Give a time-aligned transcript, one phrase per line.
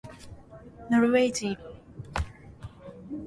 [0.89, 1.55] ノルウェー人